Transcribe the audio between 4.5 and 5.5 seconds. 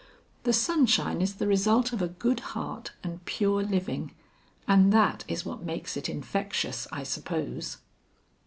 and that is